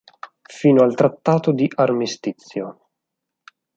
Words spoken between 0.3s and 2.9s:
Fino al Trattato di armistizio.